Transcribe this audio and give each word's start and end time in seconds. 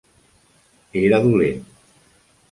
Era 1.01 1.19
dolent. 1.25 1.61